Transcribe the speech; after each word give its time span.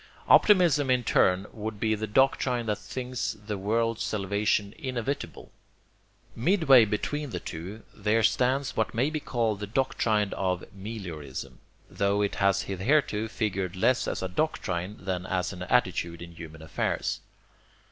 Optimism 0.27 0.89
in 0.89 1.03
turn 1.03 1.45
would 1.53 1.79
be 1.79 1.93
the 1.93 2.07
doctrine 2.07 2.65
that 2.65 2.79
thinks 2.79 3.33
the 3.45 3.55
world's 3.55 4.01
salvation 4.01 4.73
inevitable. 4.79 5.51
Midway 6.35 6.85
between 6.85 7.29
the 7.29 7.39
two 7.39 7.83
there 7.93 8.23
stands 8.23 8.75
what 8.75 8.95
may 8.95 9.11
be 9.11 9.19
called 9.19 9.59
the 9.59 9.67
doctrine 9.67 10.33
of 10.33 10.63
meliorism, 10.75 11.59
tho 11.87 12.23
it 12.23 12.33
has 12.41 12.63
hitherto 12.63 13.27
figured 13.27 13.75
less 13.75 14.07
as 14.07 14.23
a 14.23 14.27
doctrine 14.27 14.97
than 15.05 15.27
as 15.27 15.53
an 15.53 15.61
attitude 15.61 16.23
in 16.23 16.31
human 16.33 16.63
affairs. 16.63 17.19